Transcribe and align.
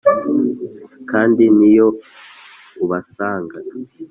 kandi 1.11 1.43
niyo 1.57 1.87
ubasanga, 2.83 3.57